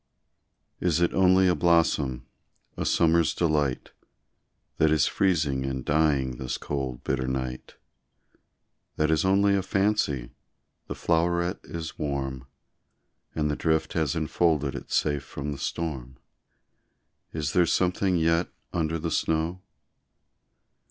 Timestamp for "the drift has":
13.51-14.15